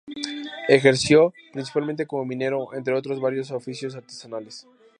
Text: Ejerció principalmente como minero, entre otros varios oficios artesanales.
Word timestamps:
Ejerció 0.67 1.31
principalmente 1.53 2.07
como 2.07 2.25
minero, 2.25 2.73
entre 2.73 2.95
otros 2.95 3.21
varios 3.21 3.51
oficios 3.51 3.93
artesanales. 3.95 4.65